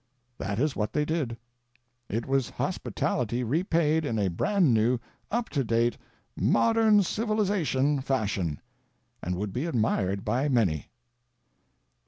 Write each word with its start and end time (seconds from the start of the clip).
That 0.39 0.57
is 0.57 0.75
what 0.75 0.93
they 0.93 1.05
did. 1.05 1.37
It 2.09 2.25
was 2.25 2.49
hospitality 2.49 3.43
repaid 3.43 4.03
in 4.03 4.17
a 4.17 4.29
brand 4.29 4.73
new, 4.73 4.97
up 5.29 5.47
to 5.49 5.63
date, 5.63 5.95
Modern 6.35 7.03
Civilization 7.03 8.01
fashion, 8.01 8.59
and 9.21 9.35
would 9.35 9.53
be 9.53 9.67
admired 9.67 10.25
by 10.25 10.49
many. 10.49 10.89